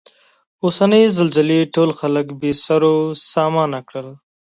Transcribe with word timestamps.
اوسنۍ 0.63 1.03
زلزلې 1.17 1.59
ټول 1.73 1.89
خلک 1.99 2.25
بې 2.39 2.51
سرو 2.63 2.95
سامانه 3.31 3.79
کړل. 3.89 4.07